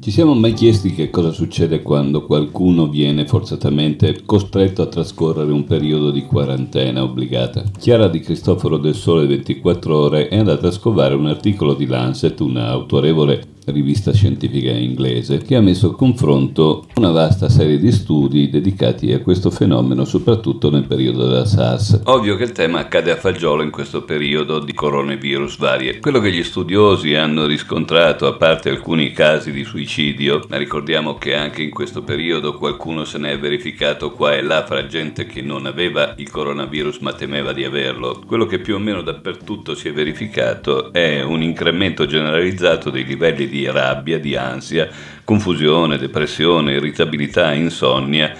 [0.00, 5.64] Ci siamo mai chiesti che cosa succede quando qualcuno viene forzatamente costretto a trascorrere un
[5.64, 7.62] periodo di quarantena obbligata?
[7.78, 12.40] Chiara Di Cristoforo del Sole 24 Ore è andata a scovare un articolo di Lancet,
[12.40, 18.50] una autorevole rivista scientifica inglese, che ha messo a confronto una vasta serie di studi
[18.50, 22.00] dedicati a questo fenomeno, soprattutto nel periodo della SARS.
[22.04, 25.98] Ovvio che il tema accade a fagiolo in questo periodo di coronavirus varie.
[26.00, 31.34] Quello che gli studiosi hanno riscontrato, a parte alcuni casi di suicidio, ma ricordiamo che
[31.34, 35.42] anche in questo periodo qualcuno se ne è verificato qua e là fra gente che
[35.42, 38.22] non aveva il coronavirus ma temeva di averlo.
[38.26, 43.48] Quello che più o meno dappertutto si è verificato è un incremento generalizzato dei livelli
[43.52, 44.88] di rabbia, di ansia,
[45.24, 48.34] confusione, depressione, irritabilità, insonnia,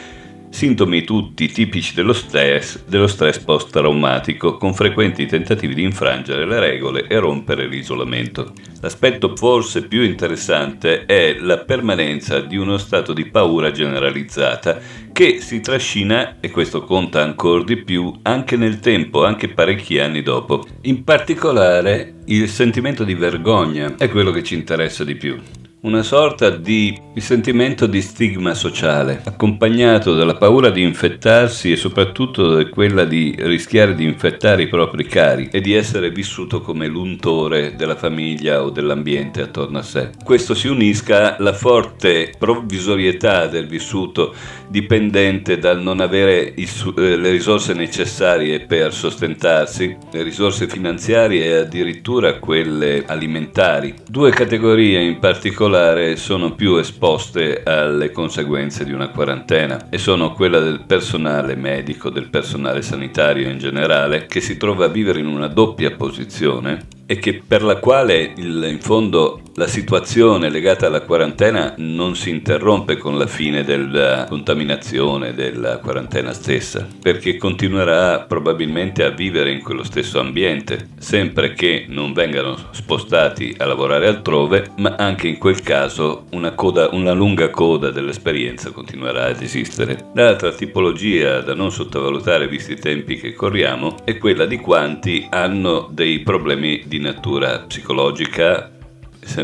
[0.53, 7.07] sintomi tutti tipici dello stress, dello stress post-traumatico, con frequenti tentativi di infrangere le regole
[7.07, 8.53] e rompere l'isolamento.
[8.83, 14.79] L'aspetto forse più interessante è la permanenza di uno stato di paura generalizzata
[15.11, 20.23] che si trascina, e questo conta ancora di più, anche nel tempo, anche parecchi anni
[20.23, 20.67] dopo.
[20.83, 25.41] In particolare il sentimento di vergogna è quello che ci interessa di più
[25.83, 32.69] una sorta di sentimento di stigma sociale, accompagnato dalla paura di infettarsi e soprattutto da
[32.69, 37.97] quella di rischiare di infettare i propri cari e di essere vissuto come l'untore della
[37.97, 40.11] famiglia o dell'ambiente attorno a sé.
[40.23, 44.35] Questo si unisca alla forte provvisorietà del vissuto
[44.69, 51.53] dipendente dal non avere su- eh, le risorse necessarie per sostentarsi, le risorse finanziarie e
[51.55, 53.95] addirittura quelle alimentari.
[54.09, 60.35] Due categorie in particolare particolare sono più esposte alle conseguenze di una quarantena e sono
[60.35, 65.27] quella del personale medico, del personale sanitario in generale, che si trova a vivere in
[65.27, 71.03] una doppia posizione e che per la quale il, in fondo la situazione legata alla
[71.03, 79.05] quarantena non si interrompe con la fine della contaminazione della quarantena stessa, perché continuerà probabilmente
[79.05, 84.95] a vivere in quello stesso ambiente, sempre che non vengano spostati a lavorare altrove, ma
[84.97, 90.11] anche in quel caso una, coda, una lunga coda dell'esperienza continuerà ad esistere.
[90.15, 95.89] L'altra tipologia da non sottovalutare visti i tempi che corriamo è quella di quanti hanno
[95.91, 98.71] dei problemi di natura psicologica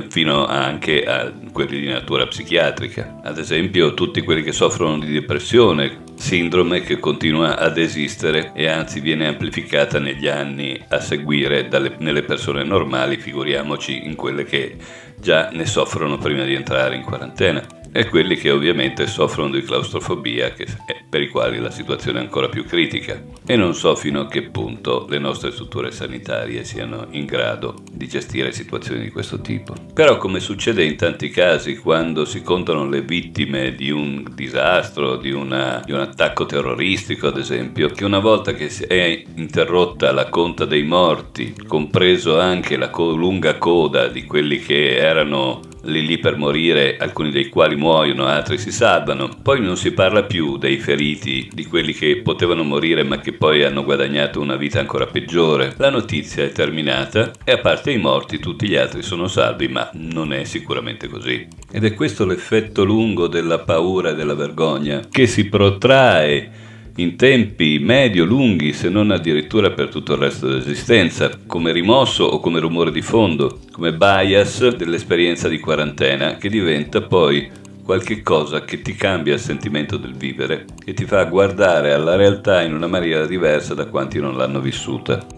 [0.09, 3.21] fino anche a quelli di natura psichiatrica.
[3.23, 9.01] Ad esempio tutti quelli che soffrono di depressione, sindrome che continua ad esistere e anzi
[9.01, 14.77] viene amplificata negli anni a seguire dalle, nelle persone normali, figuriamoci in quelle che
[15.17, 20.53] già ne soffrono prima di entrare in quarantena e quelli che ovviamente soffrono di claustrofobia
[20.53, 20.67] che,
[21.09, 24.43] per i quali la situazione è ancora più critica e non so fino a che
[24.43, 29.75] punto le nostre strutture sanitarie siano in grado di gestire situazioni di questo tipo.
[29.95, 35.31] Però come succede in tanti casi quando si contano le vittime di un disastro, di,
[35.31, 40.65] una, di un attacco terroristico ad esempio, che una volta che è interrotta la conta
[40.65, 46.37] dei morti, compreso anche la co- lunga coda di quelli che erano lì lì per
[46.37, 49.29] morire, alcuni dei quali muoiono, altri si salvano.
[49.43, 53.65] Poi non si parla più dei feriti, di quelli che potevano morire ma che poi
[53.65, 55.75] hanno guadagnato una vita ancora peggiore.
[55.79, 59.91] La notizia è terminata e a parte i morti tutti gli altri sono salvi, ma
[59.95, 61.47] non è sicuramente così.
[61.71, 66.67] Ed è questo l'effetto lungo della paura e della vergogna che si protrae
[66.99, 72.59] in tempi medio-lunghi, se non addirittura per tutto il resto dell'esistenza, come rimosso o come
[72.59, 77.49] rumore di fondo, come bias dell'esperienza di quarantena, che diventa poi
[77.85, 82.63] qualche cosa che ti cambia il sentimento del vivere e ti fa guardare alla realtà
[82.63, 85.38] in una maniera diversa da quanti non l'hanno vissuta.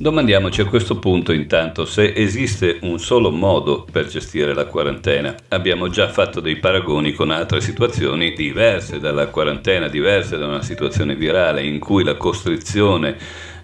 [0.00, 5.34] Domandiamoci a questo punto intanto se esiste un solo modo per gestire la quarantena.
[5.48, 11.14] Abbiamo già fatto dei paragoni con altre situazioni diverse dalla quarantena, diverse da una situazione
[11.16, 13.14] virale in cui la costrizione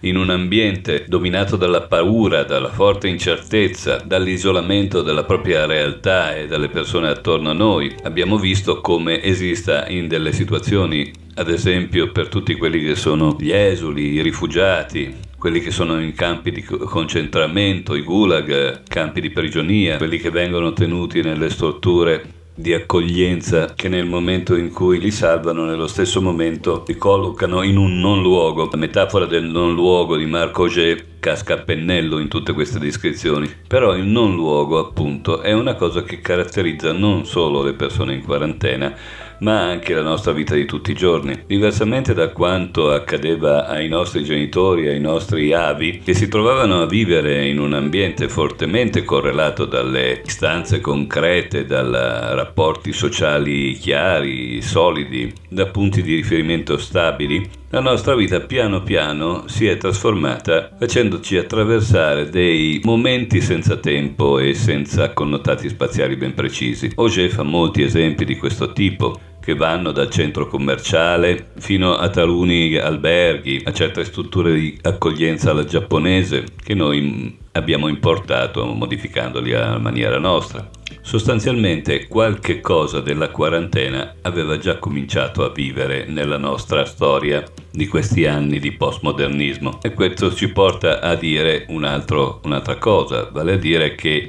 [0.00, 6.68] in un ambiente dominato dalla paura, dalla forte incertezza, dall'isolamento della propria realtà e dalle
[6.68, 12.56] persone attorno a noi, abbiamo visto come esista in delle situazioni, ad esempio per tutti
[12.56, 18.02] quelli che sono gli esuli, i rifugiati, quelli che sono in campi di concentramento, i
[18.02, 24.56] gulag, campi di prigionia, quelli che vengono tenuti nelle strutture di accoglienza che nel momento
[24.56, 28.68] in cui li salvano, nello stesso momento li collocano in un non luogo.
[28.68, 33.48] La metafora del non luogo di Marco Auger casca a pennello in tutte queste descrizioni,
[33.68, 38.24] però il non luogo appunto è una cosa che caratterizza non solo le persone in
[38.24, 38.92] quarantena,
[39.40, 41.44] ma anche la nostra vita di tutti i giorni.
[41.46, 47.46] Diversamente da quanto accadeva ai nostri genitori, ai nostri avi, che si trovavano a vivere
[47.46, 56.02] in un ambiente fortemente correlato dalle istanze concrete, da rapporti sociali chiari, solidi, da punti
[56.02, 63.40] di riferimento stabili, la nostra vita piano piano si è trasformata facendoci attraversare dei momenti
[63.40, 66.92] senza tempo e senza connotati spaziali ben precisi.
[66.94, 72.76] Auger fa molti esempi di questo tipo che vanno dal centro commerciale fino a taluni
[72.76, 80.18] alberghi, a certe strutture di accoglienza alla giapponese che noi abbiamo importato modificandoli a maniera
[80.18, 80.68] nostra.
[81.06, 88.26] Sostanzialmente qualche cosa della quarantena aveva già cominciato a vivere nella nostra storia di questi
[88.26, 93.56] anni di postmodernismo e questo ci porta a dire un altro, un'altra cosa, vale a
[93.56, 94.28] dire che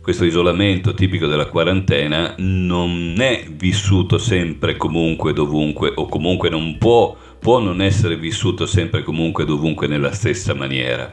[0.00, 7.14] questo isolamento tipico della quarantena non è vissuto sempre comunque dovunque o comunque non può,
[7.38, 11.10] può non essere vissuto sempre comunque dovunque nella stessa maniera.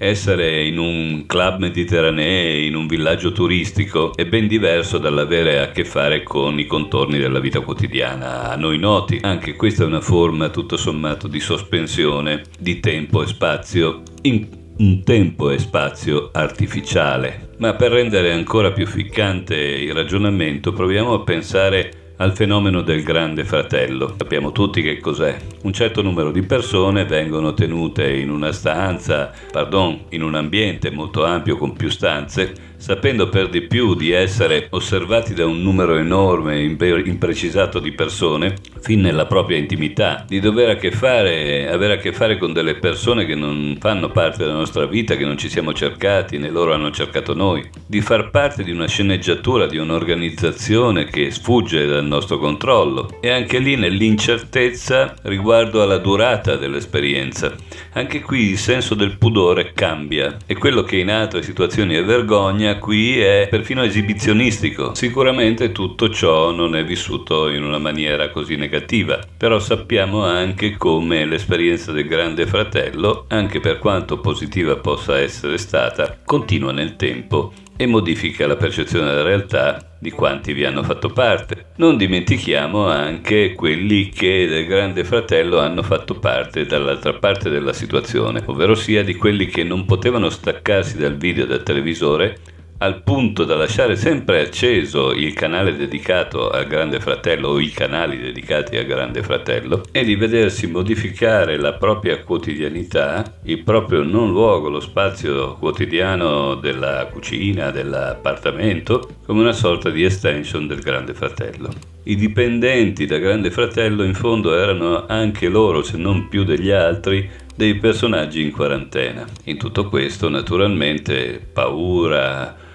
[0.00, 5.84] Essere in un club mediterraneo, in un villaggio turistico, è ben diverso dall'avere a che
[5.84, 9.18] fare con i contorni della vita quotidiana a noi noti.
[9.20, 14.46] Anche questa è una forma tutto sommato di sospensione di tempo e spazio in
[14.78, 17.54] un tempo e spazio artificiale.
[17.58, 23.44] Ma per rendere ancora più ficcante il ragionamento proviamo a pensare al fenomeno del grande
[23.44, 24.14] fratello.
[24.16, 25.36] Sappiamo tutti che cos'è.
[25.62, 31.24] Un certo numero di persone vengono tenute in una stanza, pardon, in un ambiente molto
[31.24, 36.62] ampio con più stanze, sapendo per di più di essere osservati da un numero enorme,
[36.62, 42.12] imprecisato di persone, fin nella propria intimità, di dover a che fare, avere a che
[42.12, 45.72] fare con delle persone che non fanno parte della nostra vita, che non ci siamo
[45.72, 51.30] cercati, né loro hanno cercato noi, di far parte di una sceneggiatura, di un'organizzazione che
[51.32, 57.54] sfugge dal nostro controllo e anche lì nell'incertezza riguardo alla durata dell'esperienza.
[57.92, 62.78] Anche qui il senso del pudore cambia e quello che in altre situazioni è vergogna
[62.78, 64.94] qui è perfino esibizionistico.
[64.94, 71.24] Sicuramente tutto ciò non è vissuto in una maniera così negativa, però sappiamo anche come
[71.24, 77.86] l'esperienza del Grande Fratello, anche per quanto positiva possa essere stata, continua nel tempo e
[77.86, 81.66] modifica la percezione della realtà di quanti vi hanno fatto parte.
[81.76, 88.42] Non dimentichiamo anche quelli che del Grande Fratello hanno fatto parte dall'altra parte della situazione,
[88.46, 92.40] ovvero sia di quelli che non potevano staccarsi dal video del televisore
[92.80, 98.18] al punto da lasciare sempre acceso il canale dedicato al Grande Fratello o i canali
[98.18, 104.68] dedicati al Grande Fratello e di vedersi modificare la propria quotidianità, il proprio non luogo,
[104.68, 111.70] lo spazio quotidiano della cucina, dell'appartamento, come una sorta di extension del Grande Fratello.
[112.04, 117.28] I dipendenti da Grande Fratello in fondo erano anche loro, se non più degli altri,
[117.56, 119.26] dei personaggi in quarantena.
[119.46, 122.66] In tutto questo naturalmente paura,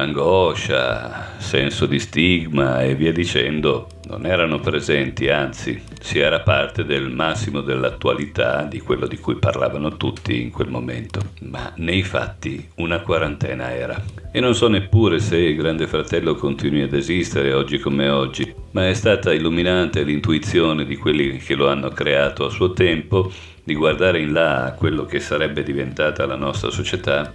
[0.00, 7.10] angoscia, senso di stigma e via dicendo non erano presenti, anzi si era parte del
[7.10, 11.20] massimo dell'attualità di quello di cui parlavano tutti in quel momento.
[11.42, 14.02] Ma nei fatti una quarantena era.
[14.32, 18.88] E non so neppure se il Grande Fratello continui ad esistere oggi come oggi, ma
[18.88, 23.30] è stata illuminante l'intuizione di quelli che lo hanno creato a suo tempo
[23.62, 27.30] di guardare in là a quello che sarebbe diventata la nostra società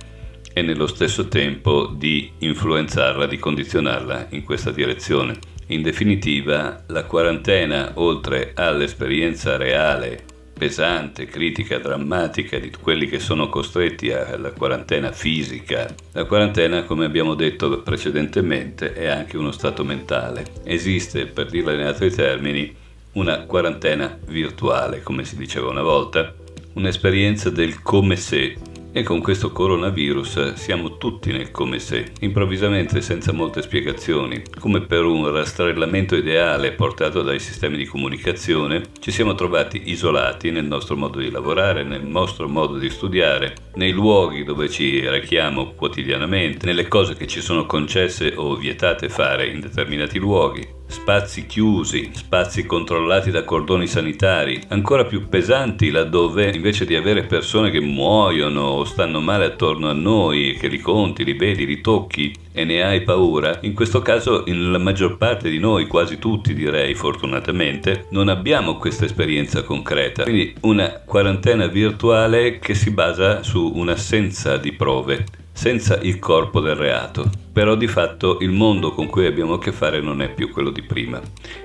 [0.57, 5.37] e nello stesso tempo di influenzarla, di condizionarla in questa direzione.
[5.67, 10.23] In definitiva, la quarantena, oltre all'esperienza reale,
[10.57, 17.35] pesante, critica, drammatica di quelli che sono costretti alla quarantena fisica, la quarantena, come abbiamo
[17.35, 20.45] detto precedentemente, è anche uno stato mentale.
[20.63, 22.73] Esiste, per dirla in altri termini,
[23.15, 26.33] una quarantena virtuale, come si diceva una volta,
[26.75, 28.55] un'esperienza del come se
[28.97, 35.03] e con questo coronavirus siamo tutti nel come se, improvvisamente senza molte spiegazioni, come per
[35.03, 41.19] un rastrellamento ideale portato dai sistemi di comunicazione, ci siamo trovati isolati nel nostro modo
[41.19, 47.15] di lavorare, nel nostro modo di studiare, nei luoghi dove ci rechiamo quotidianamente, nelle cose
[47.15, 53.43] che ci sono concesse o vietate fare in determinati luoghi spazi chiusi, spazi controllati da
[53.43, 59.45] cordoni sanitari, ancora più pesanti laddove invece di avere persone che muoiono o stanno male
[59.45, 63.73] attorno a noi, che li conti, li vedi, li tocchi e ne hai paura, in
[63.73, 69.63] questo caso la maggior parte di noi, quasi tutti direi fortunatamente, non abbiamo questa esperienza
[69.63, 70.23] concreta.
[70.23, 76.75] Quindi una quarantena virtuale che si basa su un'assenza di prove senza il corpo del
[76.75, 77.29] reato.
[77.53, 80.69] Però di fatto il mondo con cui abbiamo a che fare non è più quello
[80.69, 81.21] di prima.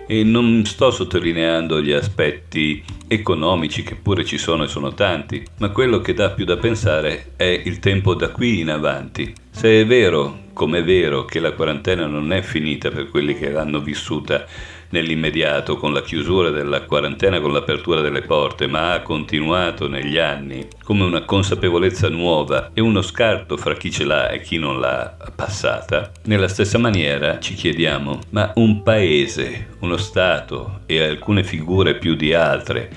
[0.06, 5.70] E non sto sottolineando gli aspetti economici che pure ci sono e sono tanti, ma
[5.70, 9.34] quello che dà più da pensare è il tempo da qui in avanti.
[9.50, 13.50] Se è vero, come è vero, che la quarantena non è finita per quelli che
[13.50, 14.46] l'hanno vissuta
[14.90, 20.66] nell'immediato con la chiusura della quarantena, con l'apertura delle porte, ma ha continuato negli anni
[20.84, 25.16] come una consapevolezza nuova e uno scarto fra chi ce l'ha e chi non l'ha
[25.34, 32.14] passata, nella stessa maniera ci chiediamo, ma un paese, uno Stato e alcune figure più
[32.14, 32.90] di altre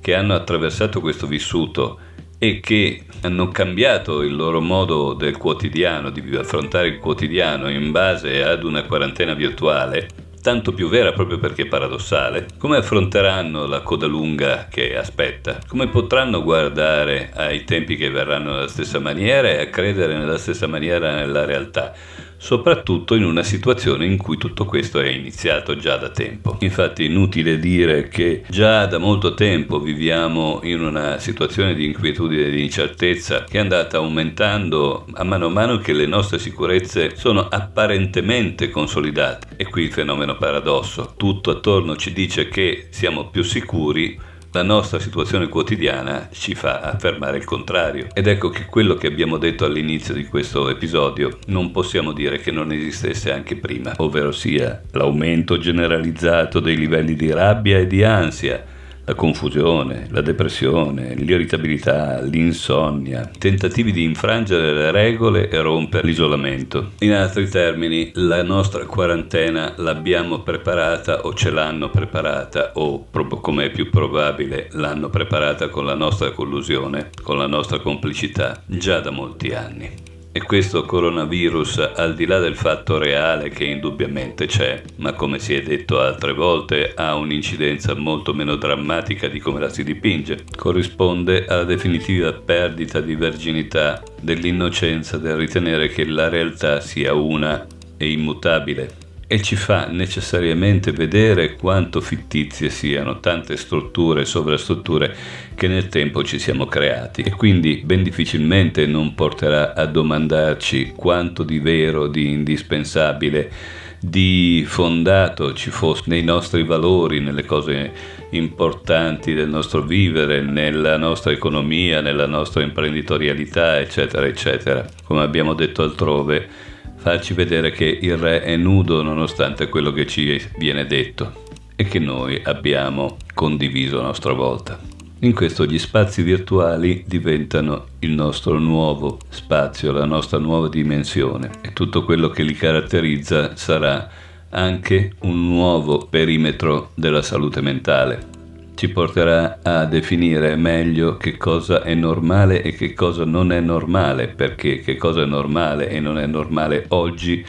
[0.00, 1.98] che hanno attraversato questo vissuto
[2.38, 8.42] e che hanno cambiato il loro modo del quotidiano, di affrontare il quotidiano in base
[8.42, 10.08] ad una quarantena virtuale,
[10.40, 15.58] tanto più vera proprio perché paradossale, come affronteranno la coda lunga che aspetta?
[15.66, 20.66] Come potranno guardare ai tempi che verranno nella stessa maniera e a credere nella stessa
[20.66, 21.92] maniera nella realtà?
[22.40, 26.56] Soprattutto in una situazione in cui tutto questo è iniziato già da tempo.
[26.60, 32.46] Infatti è inutile dire che già da molto tempo viviamo in una situazione di inquietudine
[32.46, 37.14] e di incertezza che è andata aumentando a mano a mano che le nostre sicurezze
[37.14, 39.48] sono apparentemente consolidate.
[39.56, 41.12] E qui il fenomeno paradosso.
[41.18, 44.18] Tutto attorno ci dice che siamo più sicuri
[44.52, 48.08] la nostra situazione quotidiana ci fa affermare il contrario.
[48.12, 52.50] Ed ecco che quello che abbiamo detto all'inizio di questo episodio non possiamo dire che
[52.50, 58.64] non esistesse anche prima, ovvero sia l'aumento generalizzato dei livelli di rabbia e di ansia,
[59.04, 66.92] la confusione, la depressione, l'irritabilità, l'insonnia, tentativi di infrangere le regole e rompere l'isolamento.
[67.00, 73.06] In altri termini, la nostra quarantena l'abbiamo preparata o ce l'hanno preparata o,
[73.40, 79.00] come è più probabile, l'hanno preparata con la nostra collusione, con la nostra complicità, già
[79.00, 80.09] da molti anni.
[80.32, 85.54] E questo coronavirus, al di là del fatto reale che indubbiamente c'è, ma come si
[85.54, 91.46] è detto altre volte, ha un'incidenza molto meno drammatica di come la si dipinge, corrisponde
[91.46, 98.99] alla definitiva perdita di verginità dell'innocenza del ritenere che la realtà sia una e immutabile
[99.32, 105.14] e ci fa necessariamente vedere quanto fittizie siano tante strutture e sovrastrutture
[105.54, 111.44] che nel tempo ci siamo creati e quindi ben difficilmente non porterà a domandarci quanto
[111.44, 113.52] di vero, di indispensabile,
[114.00, 117.92] di fondato ci fosse nei nostri valori, nelle cose
[118.30, 124.84] importanti del nostro vivere, nella nostra economia, nella nostra imprenditorialità, eccetera, eccetera.
[125.04, 126.69] Come abbiamo detto altrove,
[127.00, 131.98] farci vedere che il re è nudo nonostante quello che ci viene detto e che
[131.98, 134.78] noi abbiamo condiviso a nostra volta.
[135.20, 141.72] In questo gli spazi virtuali diventano il nostro nuovo spazio, la nostra nuova dimensione e
[141.72, 144.08] tutto quello che li caratterizza sarà
[144.50, 148.39] anche un nuovo perimetro della salute mentale
[148.80, 154.28] ci porterà a definire meglio che cosa è normale e che cosa non è normale,
[154.28, 157.44] perché che cosa è normale e non è normale oggi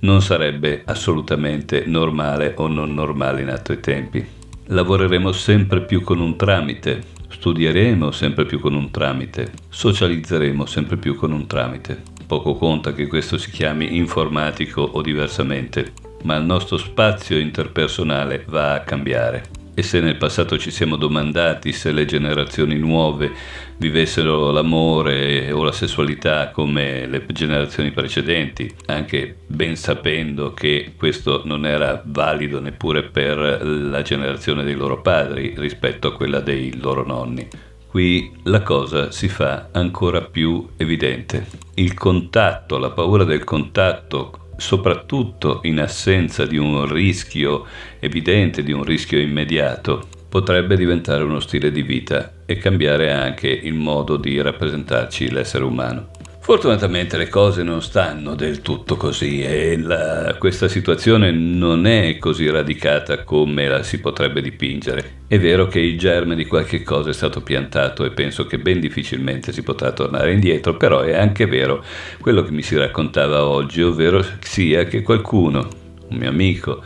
[0.00, 4.26] non sarebbe assolutamente normale o non normale in altri tempi.
[4.64, 11.14] Lavoreremo sempre più con un tramite, studieremo sempre più con un tramite, socializzeremo sempre più
[11.14, 12.02] con un tramite.
[12.26, 15.92] Poco conta che questo si chiami informatico o diversamente,
[16.24, 19.61] ma il nostro spazio interpersonale va a cambiare.
[19.74, 23.30] E se nel passato ci siamo domandati se le generazioni nuove
[23.78, 31.64] vivessero l'amore o la sessualità come le generazioni precedenti, anche ben sapendo che questo non
[31.64, 37.48] era valido neppure per la generazione dei loro padri rispetto a quella dei loro nonni.
[37.86, 41.46] Qui la cosa si fa ancora più evidente.
[41.74, 47.66] Il contatto, la paura del contatto soprattutto in assenza di un rischio
[47.98, 53.74] evidente, di un rischio immediato, potrebbe diventare uno stile di vita e cambiare anche il
[53.74, 56.10] modo di rappresentarci l'essere umano.
[56.44, 62.50] Fortunatamente le cose non stanno del tutto così e la, questa situazione non è così
[62.50, 65.20] radicata come la si potrebbe dipingere.
[65.28, 68.80] È vero che il germe di qualche cosa è stato piantato e penso che ben
[68.80, 71.84] difficilmente si potrà tornare indietro, però è anche vero
[72.20, 75.68] quello che mi si raccontava oggi, ovvero sia che qualcuno,
[76.08, 76.82] un mio amico,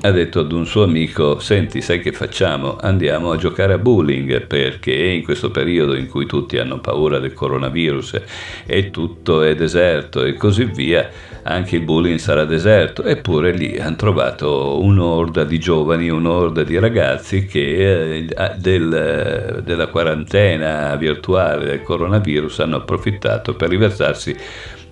[0.00, 2.76] ha detto ad un suo amico, senti, sai che facciamo?
[2.80, 7.32] Andiamo a giocare a bowling perché in questo periodo in cui tutti hanno paura del
[7.32, 8.20] coronavirus
[8.66, 11.08] e tutto è deserto e così via,
[11.42, 13.02] anche il bowling sarà deserto.
[13.04, 20.94] Eppure lì hanno trovato un'orda di giovani, un'orda di ragazzi che eh, del, della quarantena
[20.96, 24.36] virtuale del coronavirus hanno approfittato per riversarsi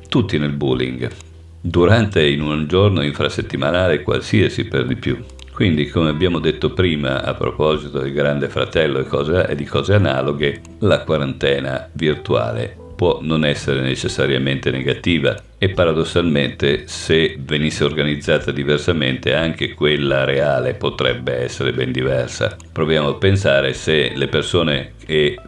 [0.09, 1.11] tutti nel bowling
[1.69, 5.19] durante in un giorno infrasettimanale qualsiasi per di più.
[5.53, 9.95] Quindi, come abbiamo detto prima a proposito del Grande Fratello e, cose, e di cose
[9.95, 19.35] analoghe, la quarantena virtuale può non essere necessariamente negativa e paradossalmente se venisse organizzata diversamente
[19.35, 22.57] anche quella reale potrebbe essere ben diversa.
[22.73, 24.93] Proviamo a pensare se le persone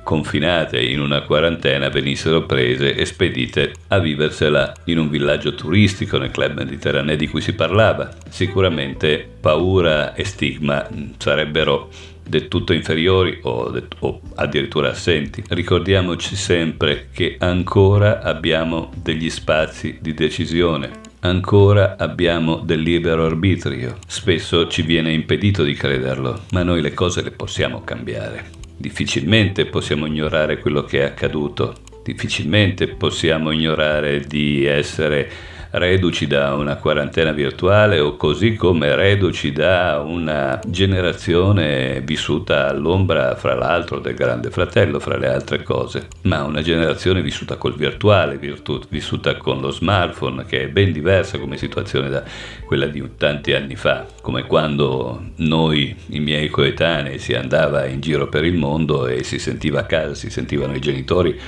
[0.04, 6.30] confinate in una quarantena venissero prese e spedite a viversela in un villaggio turistico nel
[6.30, 8.08] club mediterraneo di cui si parlava.
[8.28, 10.86] Sicuramente paura e stigma
[11.18, 11.90] sarebbero
[12.28, 15.42] del tutto inferiori o, de- o, addirittura assenti.
[15.48, 21.06] Ricordiamoci sempre che ancora abbiamo degli spazi di decisione.
[21.20, 23.98] Ancora abbiamo del libero arbitrio.
[24.06, 28.50] Spesso ci viene impedito di crederlo, ma noi le cose le possiamo cambiare.
[28.76, 31.74] Difficilmente possiamo ignorare quello che è accaduto.
[32.04, 35.28] Difficilmente possiamo ignorare di essere
[35.70, 43.54] reduci da una quarantena virtuale o così come reduci da una generazione vissuta all'ombra, fra
[43.54, 48.86] l'altro, del grande fratello, fra le altre cose, ma una generazione vissuta col virtuale, virtu-
[48.88, 52.22] vissuta con lo smartphone, che è ben diversa come situazione da
[52.64, 58.28] quella di tanti anni fa, come quando noi, i miei coetanei, si andava in giro
[58.28, 61.38] per il mondo e si sentiva a casa, si sentivano i genitori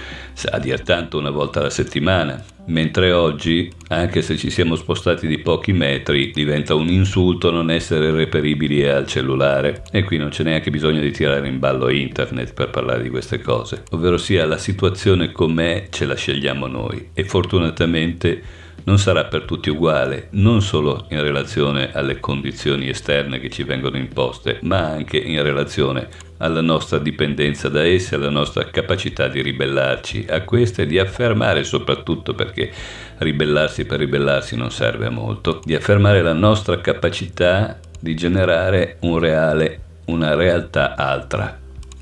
[0.50, 5.39] a dir tanto una volta alla settimana, mentre oggi, anche se ci siamo spostati di
[5.39, 9.83] pochi metri, diventa un insulto non essere reperibili al cellulare.
[9.91, 13.41] E qui non c'è neanche bisogno di tirare in ballo internet per parlare di queste
[13.41, 17.11] cose, ovvero sia la situazione com'è ce la scegliamo noi.
[17.12, 18.43] E fortunatamente
[18.84, 23.96] non sarà per tutti uguale, non solo in relazione alle condizioni esterne che ci vengono
[23.96, 26.08] imposte, ma anche in relazione
[26.38, 32.34] alla nostra dipendenza da esse, alla nostra capacità di ribellarci a queste di affermare soprattutto
[32.34, 32.72] perché
[33.18, 39.19] ribellarsi per ribellarsi non serve a molto, di affermare la nostra capacità di generare un
[39.19, 41.58] reale, una realtà altra,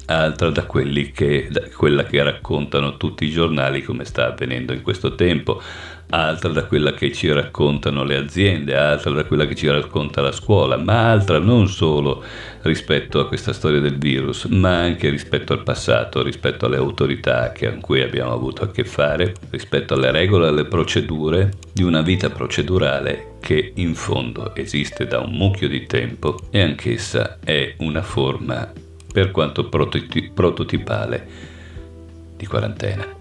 [0.07, 0.67] altra da,
[1.13, 5.61] che, da quella che raccontano tutti i giornali come sta avvenendo in questo tempo,
[6.11, 10.33] altra da quella che ci raccontano le aziende, altra da quella che ci racconta la
[10.33, 12.23] scuola, ma altra non solo
[12.63, 17.81] rispetto a questa storia del virus, ma anche rispetto al passato, rispetto alle autorità con
[17.81, 22.31] cui abbiamo avuto a che fare, rispetto alle regole e alle procedure di una vita
[22.31, 28.73] procedurale che in fondo esiste da un mucchio di tempo e anch'essa è una forma,
[29.13, 31.27] per quanto prototipale,
[32.37, 33.18] di quarantena.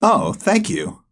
[0.00, 1.02] Oh, thank you.